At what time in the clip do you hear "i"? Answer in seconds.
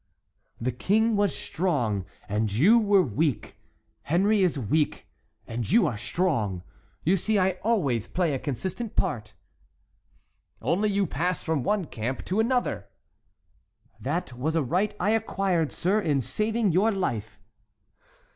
7.37-7.59, 14.99-15.11